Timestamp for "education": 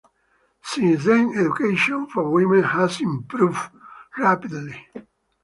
1.37-2.07